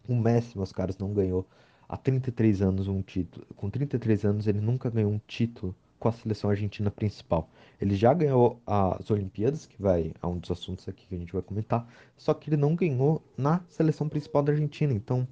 O 0.08 0.14
Messi, 0.14 0.56
meus 0.56 0.72
caros, 0.72 0.98
não 0.98 1.12
ganhou 1.12 1.46
há 1.88 1.96
33 1.96 2.62
anos 2.62 2.88
um 2.88 3.02
título. 3.02 3.46
Com 3.56 3.68
33 3.68 4.24
anos 4.24 4.46
ele 4.46 4.60
nunca 4.60 4.88
ganhou 4.88 5.10
um 5.10 5.20
título 5.26 5.74
com 5.98 6.08
a 6.08 6.12
seleção 6.12 6.48
argentina 6.50 6.90
principal. 6.90 7.50
Ele 7.80 7.94
já 7.94 8.14
ganhou 8.14 8.60
as 8.66 9.10
Olimpíadas, 9.10 9.66
que 9.66 9.80
vai 9.80 10.12
é 10.22 10.26
um 10.26 10.38
dos 10.38 10.50
assuntos 10.50 10.88
aqui 10.88 11.06
que 11.06 11.14
a 11.14 11.18
gente 11.18 11.32
vai 11.32 11.42
comentar, 11.42 11.86
só 12.16 12.32
que 12.32 12.48
ele 12.48 12.56
não 12.56 12.74
ganhou 12.74 13.22
na 13.36 13.60
seleção 13.68 14.08
principal 14.08 14.42
da 14.42 14.52
Argentina. 14.52 14.92
Então, 14.92 15.28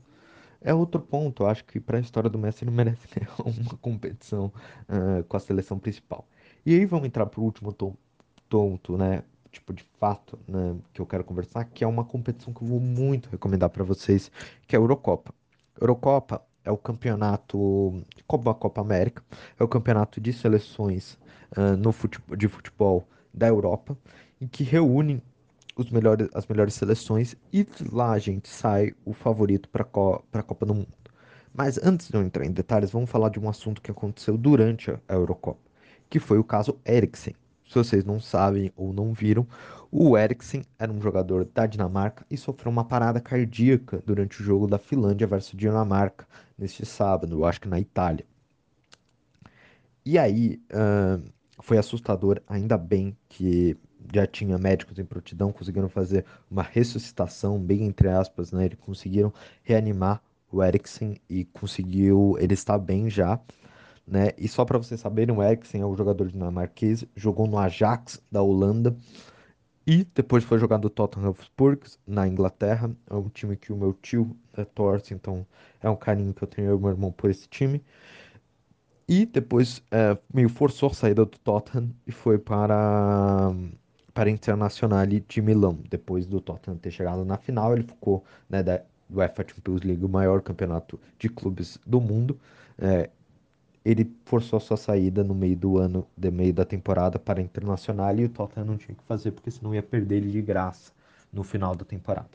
é 0.61 0.75
outro 0.75 1.01
ponto. 1.01 1.47
Acho 1.47 1.65
que 1.65 1.81
para 1.81 1.99
a 1.99 2.01
história 2.01 2.29
do 2.29 2.39
Messi 2.39 2.65
ele 2.65 2.71
merece 2.75 3.07
uma 3.45 3.77
competição 3.81 4.53
uh, 4.89 5.25
com 5.25 5.37
a 5.37 5.41
seleção 5.41 5.79
principal. 5.79 6.27
E 6.65 6.75
aí 6.75 6.85
vamos 6.85 7.07
entrar 7.07 7.27
para 7.27 7.41
o 7.41 7.45
último 7.45 7.75
tonto, 8.49 8.97
né? 8.97 9.23
Tipo 9.51 9.73
de 9.73 9.85
fato, 9.99 10.39
né? 10.47 10.77
Que 10.93 11.01
eu 11.01 11.07
quero 11.07 11.25
conversar, 11.25 11.65
que 11.65 11.85
é 11.85 11.87
uma 11.87 12.05
competição 12.05 12.53
que 12.53 12.63
eu 12.63 12.69
vou 12.69 12.81
muito 12.81 13.31
recomendar 13.31 13.71
para 13.71 13.85
vocês, 13.85 14.31
que 14.67 14.77
é 14.77 14.79
a 14.79 14.83
Eurocopa. 14.83 15.35
Eurocopa 15.81 16.43
é 16.65 16.71
o 16.71 16.77
campeonato, 16.77 18.03
como 18.27 18.51
a 18.51 18.55
Copa 18.55 18.81
América, 18.81 19.23
é 19.59 19.65
o 19.65 19.69
campeonato 19.69 20.21
de 20.21 20.33
seleções 20.33 21.19
uh, 21.57 21.77
no 21.79 21.93
futebol, 21.93 22.37
de 22.37 22.49
futebol 22.49 23.09
da 23.33 23.47
Europa, 23.47 23.97
em 24.41 24.47
que 24.47 24.65
reúne 24.65 25.23
os 25.79 25.91
melhores, 25.91 26.29
as 26.35 26.47
melhores 26.47 26.75
seleções 26.75 27.37
e 27.53 27.67
lá 27.93 28.11
a 28.11 28.19
gente 28.19 28.49
sai 28.49 28.93
o 29.05 29.13
favorito 29.13 29.69
para 29.69 29.83
a 29.83 30.43
Copa 30.43 30.67
do 30.67 30.75
Mundo. 30.75 30.89
Mas 31.55 31.79
antes 31.79 32.09
de 32.09 32.17
eu 32.17 32.23
entrar 32.23 32.45
em 32.45 32.51
detalhes, 32.51 32.91
vamos 32.91 33.09
falar 33.09 33.31
de 33.31 33.39
um 33.39 33.49
assunto 33.49 33.81
que 33.81 33.91
aconteceu 33.91 34.37
durante 34.37 34.91
a 34.91 35.15
Eurocopa, 35.15 35.61
que 36.11 36.19
foi 36.19 36.39
o 36.39 36.45
caso 36.45 36.79
Eriksen. 36.85 37.35
Se 37.69 37.75
vocês 37.75 38.05
não 38.05 38.19
sabem 38.19 38.73
ou 38.77 38.93
não 38.93 39.13
viram, 39.13 39.47
o 39.91 40.19
Eriksen 40.19 40.65
era 40.79 40.93
um 40.93 41.01
jogador 41.01 41.45
da 41.45 41.67
Dinamarca 41.67 42.27
e 42.31 42.37
sofreu 42.37 42.73
uma 42.73 42.85
parada 42.85 43.21
cardíaca 43.21 44.03
durante 44.05 44.41
o 44.41 44.45
jogo 44.45 44.67
da 44.67 44.79
Finlândia 44.79 45.27
versus 45.27 45.57
Dinamarca 45.57 46.27
neste 46.59 46.85
sábado, 46.85 47.37
eu 47.37 47.45
acho 47.45 47.61
que 47.61 47.69
na 47.69 47.79
Itália. 47.79 48.27
E 50.05 50.19
aí, 50.19 50.61
uh, 50.73 51.23
foi 51.61 51.79
assustador, 51.79 52.41
ainda 52.47 52.79
bem 52.79 53.17
que 53.29 53.77
já 54.13 54.27
tinha 54.27 54.59
médicos 54.59 54.99
em 54.99 55.05
prontidão, 55.05 55.53
conseguiram 55.53 55.89
fazer 55.89 56.25
uma 56.51 56.63
ressuscitação, 56.63 57.59
bem 57.59 57.85
entre 57.85 58.09
aspas, 58.09 58.53
né? 58.53 58.67
Eles 58.67 58.79
conseguiram 58.79 59.33
reanimar 59.63 60.23
o 60.51 60.63
Eriksen 60.63 61.21
e 61.29 61.45
conseguiu, 61.45 62.37
ele 62.39 62.55
está 62.55 62.79
bem 62.79 63.11
já 63.11 63.41
né? 64.09 64.31
E 64.39 64.49
só 64.49 64.65
para 64.65 64.79
vocês 64.79 65.01
saberem, 65.01 65.37
o 65.37 65.43
Eriksen 65.43 65.83
é 65.83 65.87
o 65.87 65.95
jogador 65.95 66.29
dinamarquês, 66.29 67.05
jogou 67.15 67.47
no 67.47 67.59
Ajax 67.59 68.21
da 68.31 68.43
Holanda 68.43 68.97
e 69.87 70.05
depois 70.15 70.45
foi 70.45 70.59
jogar 70.59 70.79
no 70.79 70.91
Tottenham 70.91 71.31
Hotspur 71.31 71.79
na 72.07 72.27
Inglaterra. 72.27 72.91
É 73.09 73.15
um 73.15 73.29
time 73.29 73.57
que 73.57 73.73
o 73.73 73.77
meu 73.77 73.93
tio 73.95 74.37
é 74.57 74.65
torce, 74.65 75.15
então 75.15 75.47
é 75.83 75.89
um 75.91 75.97
carinho 75.97 76.35
que 76.35 76.43
eu 76.43 76.49
tenho 76.49 76.71
eu 76.71 76.81
meu 76.81 76.91
irmão 76.91 77.13
por 77.13 77.31
esse 77.31 77.49
time. 77.49 77.85
E 79.09 79.25
depois 79.25 79.83
é, 79.91 80.19
meio 80.33 80.49
forçou 80.49 80.91
a 80.91 80.95
saída 80.95 81.25
do 81.25 81.39
Tottenham 81.39 81.91
e 82.07 82.13
foi 82.13 82.39
para 82.39 83.53
para 84.19 84.29
Internacional 84.29 85.07
de 85.07 85.41
Milão. 85.41 85.79
Depois 85.89 86.27
do 86.27 86.41
Tottenham 86.41 86.77
ter 86.77 86.91
chegado 86.91 87.25
na 87.25 87.37
final, 87.37 87.73
ele 87.73 87.85
ficou 87.85 88.25
né, 88.51 88.65
da 88.65 88.83
UEFA 89.09 89.47
Champions 89.47 89.83
League, 89.83 90.05
o 90.05 90.09
maior 90.09 90.43
campeonato 90.43 90.99
de 91.17 91.29
clubes 91.29 91.79
do 91.87 92.01
mundo. 92.01 92.37
É, 92.77 93.11
ele 93.85 94.13
forçou 94.25 94.57
a 94.57 94.61
sua 94.61 94.77
saída 94.77 95.23
no 95.23 95.37
meio 95.37 95.55
do 95.55 95.79
ano, 95.79 96.05
no 96.17 96.33
meio 96.33 96.53
da 96.53 96.65
temporada 96.65 97.17
para 97.17 97.39
a 97.39 97.43
Internacional 97.45 98.19
e 98.19 98.25
o 98.25 98.29
Tottenham 98.29 98.67
não 98.67 98.77
tinha 98.77 98.97
que 98.97 99.05
fazer 99.05 99.31
porque 99.31 99.53
senão 99.53 99.73
ia 99.73 99.85
perder 99.85 100.17
ele 100.17 100.33
de 100.33 100.43
graça 100.43 100.91
no 101.33 101.45
final 101.45 101.77
da 101.77 101.85
temporada. 101.85 102.31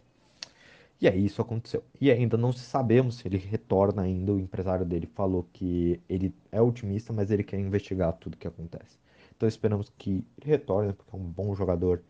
E 1.02 1.08
aí 1.10 1.26
isso 1.26 1.42
aconteceu. 1.42 1.84
E 2.00 2.10
ainda 2.10 2.38
não 2.38 2.54
sabemos 2.54 3.18
se 3.18 3.28
ele 3.28 3.38
retorna 3.38 4.04
ainda. 4.04 4.32
O 4.32 4.40
empresário 4.40 4.86
dele 4.86 5.06
falou 5.06 5.46
que 5.52 6.00
ele 6.08 6.34
é 6.50 6.62
otimista, 6.62 7.12
mas 7.12 7.30
ele 7.30 7.44
quer 7.44 7.60
investigar 7.60 8.14
tudo 8.14 8.38
que 8.38 8.48
acontece. 8.48 9.04
Então 9.44 9.50
esperamos 9.50 9.92
que 9.98 10.26
ele 10.42 10.52
retorne, 10.52 10.94
porque 10.94 11.14
é 11.14 11.20
um 11.20 11.24
bom 11.24 11.54
jogador. 11.54 12.02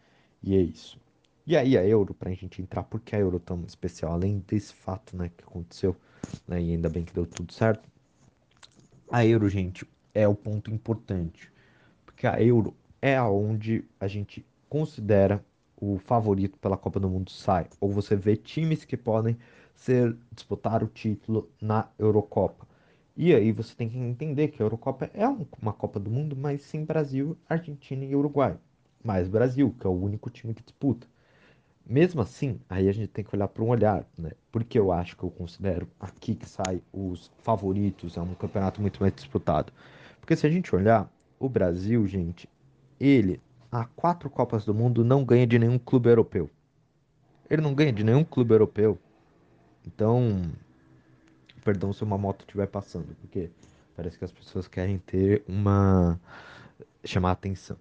E 0.41 0.55
é 0.55 0.61
isso. 0.61 0.99
E 1.47 1.57
aí 1.57 1.77
a 1.77 1.85
Euro, 1.85 2.13
pra 2.13 2.31
gente 2.31 2.61
entrar, 2.61 2.83
por 2.83 2.99
que 2.99 3.15
a 3.15 3.19
Euro 3.19 3.39
tão 3.39 3.63
especial? 3.65 4.13
Além 4.13 4.43
desse 4.47 4.73
fato 4.73 5.17
né, 5.17 5.31
que 5.35 5.43
aconteceu, 5.43 5.95
né, 6.47 6.61
e 6.61 6.71
ainda 6.71 6.89
bem 6.89 7.03
que 7.03 7.13
deu 7.13 7.25
tudo 7.25 7.51
certo 7.51 7.89
a 9.13 9.23
euro, 9.23 9.47
gente, 9.47 9.87
é 10.11 10.27
o 10.27 10.33
ponto 10.33 10.71
importante. 10.71 11.51
Porque 12.03 12.25
a 12.25 12.41
euro 12.41 12.73
é 12.99 13.15
aonde 13.15 13.85
a 13.99 14.07
gente 14.07 14.43
considera 14.67 15.45
o 15.79 15.99
favorito 15.99 16.57
pela 16.57 16.75
Copa 16.75 16.99
do 16.99 17.07
Mundo 17.07 17.29
sai. 17.29 17.67
Ou 17.79 17.91
você 17.91 18.15
vê 18.15 18.35
times 18.35 18.83
que 18.85 18.97
podem 18.97 19.37
ser 19.75 20.17
disputar 20.31 20.83
o 20.83 20.87
título 20.87 21.47
na 21.61 21.87
Eurocopa. 21.99 22.67
E 23.15 23.33
aí 23.33 23.51
você 23.51 23.75
tem 23.75 23.87
que 23.87 23.97
entender 23.97 24.47
que 24.47 24.61
a 24.61 24.65
Eurocopa 24.65 25.09
é 25.13 25.27
uma 25.27 25.71
Copa 25.71 25.99
do 25.99 26.09
Mundo, 26.09 26.35
mas 26.35 26.63
sem 26.63 26.83
Brasil, 26.83 27.37
Argentina 27.47 28.03
e 28.03 28.15
Uruguai. 28.15 28.57
Mais 29.03 29.27
Brasil, 29.27 29.75
que 29.79 29.85
é 29.85 29.89
o 29.89 29.93
único 29.93 30.31
time 30.31 30.53
que 30.53 30.63
disputa. 30.63 31.05
Mesmo 31.85 32.21
assim, 32.21 32.59
aí 32.69 32.87
a 32.89 32.91
gente 32.91 33.09
tem 33.09 33.23
que 33.23 33.35
olhar 33.35 33.47
para 33.47 33.63
um 33.63 33.67
olhar, 33.69 34.07
né? 34.17 34.31
Porque 34.51 34.79
eu 34.79 34.91
acho 34.91 35.15
que 35.15 35.23
eu 35.23 35.29
considero 35.29 35.87
aqui 35.99 36.33
que 36.33 36.49
sai 36.49 36.81
os 36.91 37.29
favoritos, 37.43 38.17
é 38.17 38.21
um 38.21 38.33
campeonato 38.33 38.81
muito 38.81 38.99
mais 38.99 39.13
disputado. 39.13 39.71
Porque 40.19 40.35
se 40.35 40.47
a 40.47 40.49
gente 40.49 40.73
olhar, 40.73 41.11
o 41.37 41.49
Brasil, 41.49 42.07
gente, 42.07 42.49
ele, 42.99 43.41
há 43.71 43.85
quatro 43.85 44.29
Copas 44.29 44.65
do 44.65 44.73
Mundo, 44.73 45.03
não 45.03 45.25
ganha 45.25 45.45
de 45.45 45.59
nenhum 45.59 45.77
clube 45.77 46.09
europeu. 46.09 46.49
Ele 47.49 47.61
não 47.61 47.75
ganha 47.75 47.91
de 47.91 48.03
nenhum 48.03 48.23
clube 48.23 48.53
europeu. 48.53 48.97
Então, 49.85 50.41
perdão 51.63 51.93
se 51.93 52.03
uma 52.03 52.17
moto 52.17 52.41
estiver 52.41 52.67
passando, 52.67 53.15
porque 53.21 53.49
parece 53.95 54.17
que 54.17 54.25
as 54.25 54.31
pessoas 54.31 54.67
querem 54.67 54.97
ter 54.99 55.43
uma. 55.47 56.19
chamar 57.03 57.31
atenção. 57.31 57.77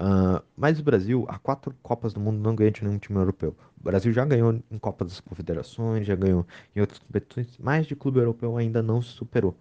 Uh, 0.00 0.42
mas 0.56 0.80
o 0.80 0.82
Brasil, 0.82 1.24
há 1.28 1.38
quatro 1.38 1.72
Copas 1.80 2.12
do 2.12 2.18
Mundo, 2.18 2.38
não 2.38 2.56
ganha 2.56 2.72
de 2.72 2.82
nenhum 2.82 2.98
time 2.98 3.18
europeu. 3.18 3.56
O 3.80 3.84
Brasil 3.84 4.12
já 4.12 4.24
ganhou 4.24 4.60
em 4.68 4.78
Copa 4.78 5.04
das 5.04 5.20
Confederações, 5.20 6.06
já 6.06 6.16
ganhou 6.16 6.44
em 6.74 6.80
outras 6.80 6.98
competições, 6.98 7.56
mas 7.58 7.86
de 7.86 7.94
clube 7.94 8.18
europeu 8.18 8.56
ainda 8.56 8.82
não 8.82 9.00
se 9.00 9.10
superou. 9.10 9.56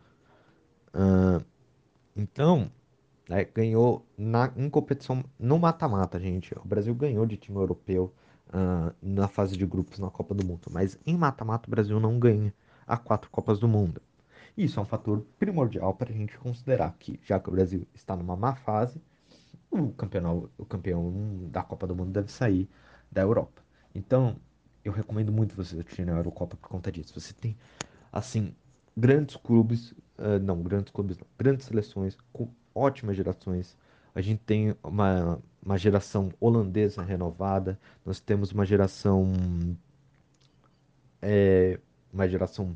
Uh, 0.95 1.45
então, 2.15 2.71
né, 3.29 3.45
ganhou 3.45 4.03
na, 4.17 4.51
em 4.55 4.69
competição 4.69 5.23
no 5.39 5.59
mata-mata, 5.59 6.19
gente. 6.19 6.53
O 6.57 6.67
Brasil 6.67 6.95
ganhou 6.95 7.25
de 7.25 7.37
time 7.37 7.57
europeu 7.57 8.11
uh, 8.49 8.93
na 9.01 9.27
fase 9.27 9.55
de 9.55 9.65
grupos 9.65 9.99
na 9.99 10.09
Copa 10.09 10.33
do 10.33 10.45
Mundo, 10.45 10.69
mas 10.71 10.97
em 11.05 11.15
mata-mata 11.15 11.67
o 11.67 11.71
Brasil 11.71 11.99
não 11.99 12.17
ganha 12.17 12.51
a 12.87 12.97
quatro 12.97 13.29
Copas 13.29 13.59
do 13.59 13.67
Mundo. 13.67 14.01
Isso 14.57 14.79
é 14.79 14.83
um 14.83 14.85
fator 14.85 15.25
primordial 15.39 15.93
para 15.93 16.11
a 16.11 16.13
gente 16.13 16.37
considerar 16.37 16.93
que, 16.99 17.19
já 17.23 17.39
que 17.39 17.49
o 17.49 17.51
Brasil 17.51 17.87
está 17.93 18.15
numa 18.15 18.35
má 18.35 18.55
fase, 18.55 19.01
o 19.69 19.89
campeão, 19.93 20.49
o 20.57 20.65
campeão 20.65 21.49
da 21.49 21.63
Copa 21.63 21.87
do 21.87 21.95
Mundo 21.95 22.11
deve 22.11 22.31
sair 22.31 22.69
da 23.11 23.21
Europa. 23.21 23.61
Então, 23.95 24.35
eu 24.83 24.91
recomendo 24.91 25.31
muito 25.31 25.55
vocês 25.55 25.79
assistirem 25.79 26.13
a 26.13 26.17
Eurocopa 26.17 26.57
por 26.57 26.69
conta 26.69 26.91
disso. 26.91 27.17
Você 27.19 27.33
tem, 27.33 27.55
assim, 28.11 28.53
grandes 28.95 29.35
clubes, 29.37 29.91
uh, 30.17 30.39
não, 30.41 30.61
grandes 30.61 30.91
clubes, 30.91 31.17
não, 31.17 31.27
grandes 31.37 31.65
seleções 31.65 32.17
com 32.33 32.49
ótimas 32.75 33.15
gerações. 33.15 33.77
A 34.13 34.21
gente 34.21 34.39
tem 34.39 34.75
uma, 34.83 35.41
uma 35.63 35.77
geração 35.77 36.29
holandesa 36.39 37.01
renovada, 37.01 37.79
nós 38.05 38.19
temos 38.19 38.51
uma 38.51 38.65
geração. 38.65 39.31
É, 41.21 41.79
uma 42.13 42.27
geração 42.27 42.75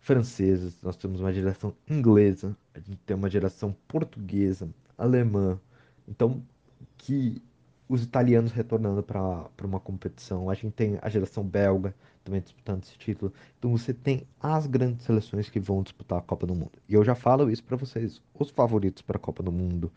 francesa, 0.00 0.72
nós 0.82 0.96
temos 0.96 1.20
uma 1.20 1.32
geração 1.32 1.74
inglesa, 1.88 2.56
a 2.74 2.78
gente 2.78 2.96
tem 3.04 3.16
uma 3.16 3.28
geração 3.28 3.76
portuguesa, 3.86 4.68
alemã, 4.96 5.58
então, 6.08 6.42
que 6.96 7.42
os 7.88 8.04
italianos 8.04 8.52
retornando 8.52 9.02
para 9.02 9.48
uma 9.64 9.80
competição. 9.80 10.48
A 10.48 10.54
gente 10.54 10.72
tem 10.72 10.98
a 11.02 11.08
geração 11.08 11.42
belga 11.42 11.94
também 12.22 12.40
disputando 12.40 12.84
esse 12.84 12.96
título. 12.96 13.32
Então 13.58 13.70
você 13.72 13.92
tem 13.92 14.26
as 14.40 14.66
grandes 14.66 15.04
seleções 15.04 15.50
que 15.50 15.58
vão 15.58 15.82
disputar 15.82 16.18
a 16.18 16.22
Copa 16.22 16.46
do 16.46 16.54
Mundo. 16.54 16.72
E 16.88 16.94
eu 16.94 17.04
já 17.04 17.16
falo 17.16 17.50
isso 17.50 17.64
para 17.64 17.76
vocês. 17.76 18.22
Os 18.38 18.50
favoritos 18.50 19.02
para 19.02 19.16
a 19.16 19.20
Copa 19.20 19.42
do 19.42 19.50
Mundo 19.50 19.90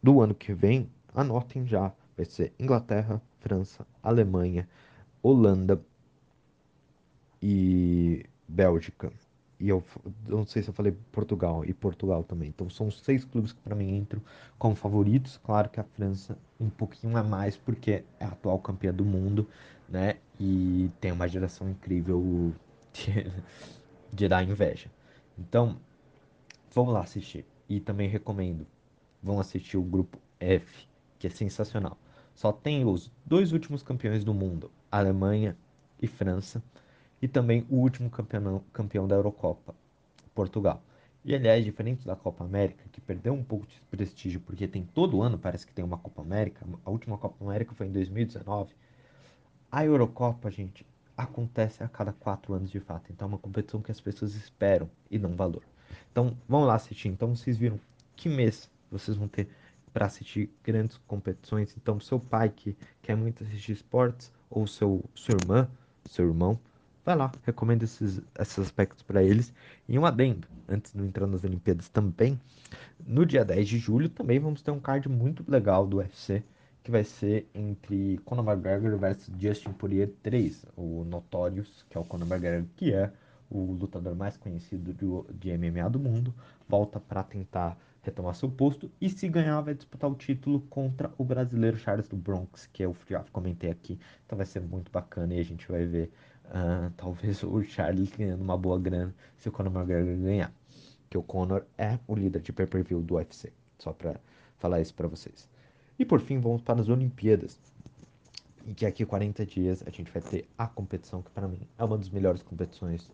do 0.00 0.20
ano 0.20 0.34
que 0.34 0.54
vem, 0.54 0.88
anotem 1.12 1.66
já. 1.66 1.92
Vai 2.16 2.26
ser 2.26 2.52
Inglaterra, 2.60 3.20
França, 3.40 3.84
Alemanha, 4.02 4.68
Holanda 5.20 5.82
e 7.48 8.26
Bélgica. 8.48 9.12
E 9.60 9.68
eu, 9.68 9.82
não 10.26 10.44
sei 10.44 10.62
se 10.64 10.68
eu 10.68 10.74
falei 10.74 10.92
Portugal 11.12 11.64
e 11.64 11.72
Portugal 11.72 12.24
também. 12.24 12.48
Então 12.48 12.68
são 12.68 12.90
seis 12.90 13.24
clubes 13.24 13.52
que 13.52 13.60
para 13.60 13.76
mim 13.76 13.96
entram 13.96 14.20
como 14.58 14.74
favoritos. 14.74 15.38
Claro 15.44 15.70
que 15.70 15.78
a 15.78 15.84
França 15.84 16.36
um 16.58 16.68
pouquinho 16.68 17.16
a 17.16 17.22
mais 17.22 17.56
porque 17.56 18.02
é 18.18 18.24
a 18.24 18.28
atual 18.28 18.58
campeã 18.58 18.92
do 18.92 19.04
mundo, 19.04 19.48
né? 19.88 20.16
E 20.40 20.90
tem 21.00 21.12
uma 21.12 21.28
geração 21.28 21.70
incrível 21.70 22.52
de, 22.92 23.32
de 24.12 24.28
dar 24.28 24.42
inveja. 24.42 24.90
Então, 25.38 25.76
vamos 26.74 26.92
lá 26.92 27.02
assistir. 27.02 27.46
E 27.68 27.78
também 27.78 28.08
recomendo, 28.08 28.66
vão 29.22 29.38
assistir 29.38 29.76
o 29.76 29.82
grupo 29.82 30.18
F, 30.40 30.88
que 31.18 31.28
é 31.28 31.30
sensacional. 31.30 31.96
Só 32.34 32.50
tem 32.50 32.84
os 32.84 33.10
dois 33.24 33.52
últimos 33.52 33.84
campeões 33.84 34.24
do 34.24 34.34
mundo, 34.34 34.70
Alemanha 34.90 35.56
e 36.02 36.06
França, 36.06 36.62
e 37.26 37.28
também 37.28 37.66
o 37.68 37.78
último 37.78 38.08
campeão, 38.08 38.62
campeão 38.72 39.08
da 39.08 39.16
Eurocopa, 39.16 39.74
Portugal. 40.32 40.80
E 41.24 41.34
aliás, 41.34 41.64
diferente 41.64 42.06
da 42.06 42.14
Copa 42.14 42.44
América, 42.44 42.84
que 42.92 43.00
perdeu 43.00 43.34
um 43.34 43.42
pouco 43.42 43.66
de 43.66 43.80
prestígio, 43.90 44.38
porque 44.38 44.68
tem 44.68 44.84
todo 44.84 45.20
ano, 45.22 45.36
parece 45.36 45.66
que 45.66 45.72
tem 45.72 45.84
uma 45.84 45.98
Copa 45.98 46.22
América. 46.22 46.64
A 46.84 46.88
última 46.88 47.18
Copa 47.18 47.44
América 47.44 47.74
foi 47.74 47.88
em 47.88 47.90
2019. 47.90 48.72
A 49.72 49.84
Eurocopa, 49.84 50.52
gente, 50.52 50.86
acontece 51.16 51.82
a 51.82 51.88
cada 51.88 52.12
quatro 52.12 52.54
anos 52.54 52.70
de 52.70 52.78
fato. 52.78 53.10
Então 53.10 53.26
é 53.26 53.28
uma 53.30 53.38
competição 53.38 53.82
que 53.82 53.90
as 53.90 54.00
pessoas 54.00 54.36
esperam 54.36 54.88
e 55.10 55.18
dão 55.18 55.34
valor. 55.34 55.64
Então 56.12 56.36
vamos 56.48 56.68
lá 56.68 56.76
assistir. 56.76 57.08
Então 57.08 57.34
vocês 57.34 57.56
viram 57.56 57.80
que 58.14 58.28
mês 58.28 58.70
vocês 58.88 59.16
vão 59.16 59.26
ter 59.26 59.48
para 59.92 60.06
assistir 60.06 60.48
grandes 60.62 60.96
competições. 61.08 61.76
Então 61.76 61.98
seu 61.98 62.20
pai 62.20 62.50
que 62.50 62.76
quer 63.02 63.16
muito 63.16 63.42
assistir 63.42 63.72
esportes 63.72 64.30
ou 64.48 64.64
seu 64.64 65.04
sua 65.12 65.34
irmã, 65.34 65.68
seu 66.08 66.24
irmão, 66.28 66.56
vai 67.06 67.14
lá, 67.14 67.30
recomenda 67.44 67.84
esses, 67.84 68.20
esses 68.36 68.58
aspectos 68.58 69.04
para 69.04 69.22
eles. 69.22 69.54
E 69.88 69.96
um 69.96 70.04
adendo, 70.04 70.48
antes 70.68 70.92
de 70.92 71.00
entrar 71.00 71.28
nas 71.28 71.44
Olimpíadas 71.44 71.88
também, 71.88 72.38
no 73.06 73.24
dia 73.24 73.44
10 73.44 73.68
de 73.68 73.78
julho 73.78 74.08
também 74.08 74.40
vamos 74.40 74.60
ter 74.60 74.72
um 74.72 74.80
card 74.80 75.08
muito 75.08 75.44
legal 75.48 75.86
do 75.86 75.98
UFC, 75.98 76.42
que 76.82 76.90
vai 76.90 77.04
ser 77.04 77.48
entre 77.54 78.18
Conor 78.24 78.44
McGregor 78.44 78.98
versus 78.98 79.32
Justin 79.38 79.72
Poirier 79.72 80.10
3, 80.20 80.66
o 80.76 81.04
Notorious, 81.04 81.86
que 81.88 81.96
é 81.96 82.00
o 82.00 82.04
Conor 82.04 82.26
McGregor, 82.26 82.68
que 82.76 82.92
é 82.92 83.12
o 83.48 83.72
lutador 83.72 84.16
mais 84.16 84.36
conhecido 84.36 84.92
de, 84.92 85.56
MMA 85.56 85.88
do 85.88 86.00
mundo, 86.00 86.34
volta 86.68 86.98
para 86.98 87.22
tentar 87.22 87.78
retomar 88.02 88.34
seu 88.34 88.48
posto 88.48 88.90
e 89.00 89.08
se 89.08 89.28
ganhar 89.28 89.60
vai 89.60 89.74
disputar 89.74 90.10
o 90.10 90.14
título 90.14 90.60
contra 90.62 91.12
o 91.18 91.24
brasileiro 91.24 91.76
Charles 91.76 92.08
do 92.08 92.16
Bronx, 92.16 92.66
que 92.72 92.84
eu 92.84 92.96
já 93.08 93.24
comentei 93.32 93.70
aqui. 93.70 93.98
Então 94.24 94.36
vai 94.36 94.46
ser 94.46 94.60
muito 94.60 94.90
bacana 94.90 95.34
e 95.34 95.40
a 95.40 95.44
gente 95.44 95.68
vai 95.68 95.86
ver 95.86 96.12
uh, 96.48 96.90
talvez 96.96 97.42
o 97.42 97.62
Charles 97.62 98.10
ganhando 98.10 98.42
uma 98.42 98.56
boa 98.56 98.78
grana 98.78 99.14
se 99.36 99.48
o 99.48 99.52
Conor 99.52 99.72
McGregor 99.72 100.16
ganhar 100.16 100.52
que 101.08 101.18
o 101.18 101.22
Conor 101.22 101.64
é 101.78 101.98
o 102.06 102.14
líder 102.14 102.42
de 102.42 102.52
pay-per-view 102.52 103.00
do 103.00 103.14
UFC. 103.14 103.52
Só 103.78 103.92
para 103.92 104.20
falar 104.58 104.80
isso 104.80 104.94
para 104.94 105.08
vocês. 105.08 105.48
E 105.98 106.04
por 106.04 106.20
fim, 106.20 106.38
vamos 106.38 106.62
para 106.62 106.80
as 106.80 106.88
Olimpíadas. 106.88 107.58
E 108.66 108.74
que 108.74 108.84
aqui 108.84 109.04
40 109.04 109.46
dias 109.46 109.82
a 109.86 109.90
gente 109.90 110.10
vai 110.10 110.20
ter 110.20 110.48
a 110.58 110.66
competição 110.66 111.22
que 111.22 111.30
para 111.30 111.46
mim 111.46 111.60
é 111.78 111.84
uma 111.84 111.96
das 111.96 112.10
melhores 112.10 112.42
competições 112.42 113.08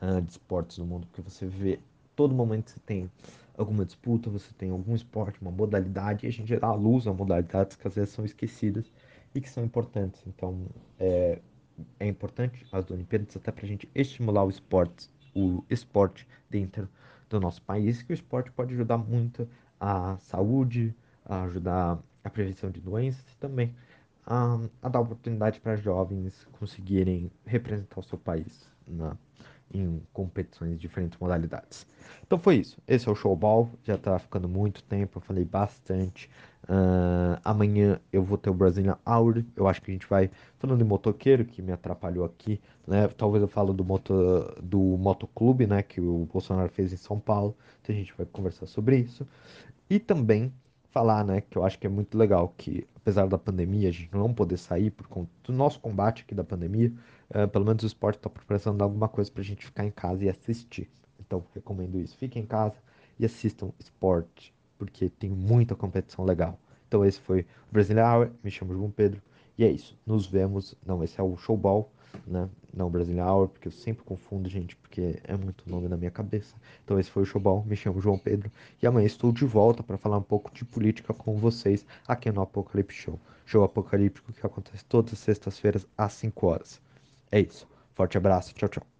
uh, 0.00 0.20
de 0.20 0.30
esportes 0.30 0.76
do 0.76 0.84
mundo, 0.84 1.06
porque 1.06 1.22
você 1.22 1.46
vê 1.46 1.80
todo 2.14 2.34
momento 2.34 2.70
você 2.70 2.80
tem 2.80 3.10
alguma 3.56 3.84
disputa, 3.84 4.28
você 4.28 4.52
tem 4.52 4.70
algum 4.70 4.94
esporte, 4.94 5.40
uma 5.40 5.50
modalidade, 5.50 6.26
e 6.26 6.28
a 6.28 6.32
gente 6.32 6.54
dá 6.56 6.68
a 6.68 6.74
luz 6.74 7.06
a 7.06 7.14
modalidades 7.14 7.76
que 7.76 7.88
às 7.88 7.94
vezes 7.94 8.10
são 8.10 8.24
esquecidas 8.24 8.92
e 9.34 9.40
que 9.40 9.48
são 9.48 9.64
importantes. 9.64 10.22
Então, 10.26 10.66
é, 10.98 11.40
é 11.98 12.06
importante 12.06 12.66
as 12.72 12.90
Olimpíadas 12.90 13.36
até 13.36 13.50
para 13.50 13.64
a 13.64 13.68
gente 13.68 13.88
estimular 13.94 14.44
o 14.44 14.50
esporte, 14.50 15.10
o 15.34 15.64
esporte 15.70 16.26
dentro 16.48 16.88
do 17.28 17.40
nosso 17.40 17.62
país, 17.62 18.02
que 18.02 18.12
o 18.12 18.14
esporte 18.14 18.50
pode 18.50 18.74
ajudar 18.74 18.98
muito 18.98 19.48
a 19.78 20.16
saúde, 20.18 20.94
a 21.24 21.42
ajudar 21.44 21.98
a 22.24 22.30
prevenção 22.30 22.70
de 22.70 22.80
doenças 22.80 23.24
e 23.32 23.36
também 23.36 23.74
a, 24.26 24.58
a 24.82 24.88
dar 24.88 25.00
oportunidade 25.00 25.60
para 25.60 25.76
jovens 25.76 26.46
conseguirem 26.52 27.30
representar 27.46 28.00
o 28.00 28.02
seu 28.02 28.18
país 28.18 28.68
na, 28.86 29.16
em 29.72 30.02
competições 30.12 30.72
de 30.72 30.78
diferentes 30.78 31.18
modalidades. 31.18 31.86
Então 32.26 32.38
foi 32.38 32.56
isso. 32.56 32.78
Esse 32.86 33.08
é 33.08 33.12
o 33.12 33.14
Showball. 33.14 33.70
Já 33.84 33.96
tá 33.96 34.18
ficando 34.18 34.48
muito 34.48 34.82
tempo. 34.82 35.18
Eu 35.18 35.22
falei 35.22 35.44
bastante. 35.44 36.30
Uh, 36.64 37.40
amanhã 37.44 37.98
eu 38.12 38.22
vou 38.22 38.38
ter 38.38 38.50
o 38.50 38.54
Brazilian 38.54 38.96
Hour. 39.06 39.44
Eu 39.56 39.66
acho 39.66 39.82
que 39.82 39.90
a 39.90 39.94
gente 39.94 40.06
vai 40.06 40.30
falando 40.58 40.78
de 40.78 40.84
motoqueiro 40.84 41.44
que 41.44 41.62
me 41.62 41.72
atrapalhou 41.72 42.24
aqui, 42.24 42.60
né? 42.86 43.08
Talvez 43.08 43.42
eu 43.42 43.48
falo 43.48 43.72
do 43.72 43.84
moto 43.84 44.54
do 44.62 44.78
motoclube, 44.78 45.66
né? 45.66 45.82
Que 45.82 46.00
o 46.00 46.28
Bolsonaro 46.32 46.68
fez 46.68 46.92
em 46.92 46.96
São 46.96 47.18
Paulo. 47.18 47.56
Então 47.82 47.94
a 47.94 47.98
gente 47.98 48.14
vai 48.16 48.26
conversar 48.26 48.66
sobre 48.66 48.98
isso 48.98 49.26
e 49.88 49.98
também 49.98 50.52
falar, 50.90 51.24
né? 51.24 51.40
Que 51.40 51.56
eu 51.56 51.64
acho 51.64 51.78
que 51.78 51.86
é 51.86 51.90
muito 51.90 52.16
legal 52.16 52.52
que 52.56 52.86
apesar 52.96 53.26
da 53.26 53.38
pandemia 53.38 53.88
a 53.88 53.92
gente 53.92 54.12
não 54.12 54.32
poder 54.32 54.58
sair 54.58 54.90
por 54.90 55.06
conta 55.06 55.30
do 55.44 55.52
nosso 55.52 55.80
combate 55.80 56.22
aqui 56.22 56.34
da 56.34 56.44
pandemia, 56.44 56.92
uh, 57.30 57.48
pelo 57.48 57.64
menos 57.64 57.82
o 57.82 57.86
esporte 57.86 58.16
está 58.16 58.28
proporcionando 58.28 58.84
alguma 58.84 59.08
coisa 59.08 59.30
para 59.30 59.40
a 59.40 59.44
gente 59.44 59.64
ficar 59.64 59.84
em 59.84 59.90
casa 59.90 60.24
e 60.24 60.28
assistir. 60.28 60.90
Então 61.18 61.44
recomendo 61.54 61.98
isso. 61.98 62.16
Fiquem 62.16 62.42
em 62.42 62.46
casa 62.46 62.76
e 63.18 63.24
assistam 63.24 63.70
esporte 63.78 64.54
porque 64.78 65.08
tem 65.08 65.30
muita 65.30 65.74
competição 65.74 66.24
legal. 66.24 66.58
Então 66.88 67.04
esse 67.04 67.20
foi 67.20 67.42
o 67.42 67.72
Brazilian 67.72 68.04
Hour, 68.04 68.30
me 68.42 68.50
chamo 68.50 68.72
João 68.72 68.90
Pedro, 68.90 69.22
e 69.56 69.64
é 69.64 69.70
isso. 69.70 69.96
Nos 70.06 70.26
vemos, 70.26 70.74
não, 70.84 71.04
esse 71.04 71.20
é 71.20 71.22
o 71.22 71.36
Showball, 71.36 71.92
né? 72.26 72.48
Não 72.72 72.90
Brazilian 72.90 73.26
Hour, 73.26 73.48
porque 73.48 73.68
eu 73.68 73.72
sempre 73.72 74.04
confundo, 74.04 74.48
gente, 74.48 74.76
porque 74.76 75.20
é 75.24 75.36
muito 75.36 75.68
nome 75.68 75.88
na 75.88 75.96
minha 75.96 76.10
cabeça. 76.10 76.54
Então 76.84 76.98
esse 76.98 77.10
foi 77.10 77.22
o 77.22 77.26
Showball, 77.26 77.64
me 77.64 77.76
chamo 77.76 78.00
João 78.00 78.18
Pedro, 78.18 78.50
e 78.80 78.86
amanhã 78.86 79.06
estou 79.06 79.32
de 79.32 79.44
volta 79.44 79.82
para 79.82 79.98
falar 79.98 80.18
um 80.18 80.22
pouco 80.22 80.52
de 80.52 80.64
política 80.64 81.12
com 81.12 81.36
vocês 81.36 81.84
aqui 82.06 82.30
no 82.30 82.42
Apocalipse 82.42 82.96
Show. 82.96 83.18
Show 83.44 83.64
apocalíptico 83.64 84.32
que 84.32 84.46
acontece 84.46 84.84
todas 84.84 85.12
as 85.12 85.18
sextas-feiras 85.18 85.86
às 85.98 86.12
5 86.12 86.46
horas. 86.46 86.80
É 87.32 87.40
isso. 87.40 87.66
Forte 87.94 88.16
abraço, 88.16 88.54
tchau, 88.54 88.68
tchau. 88.68 88.99